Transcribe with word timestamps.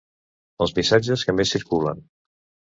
Els 0.65 0.73
missatgets 0.79 1.27
que 1.29 1.37
més 1.43 1.55
circulen. 1.59 2.05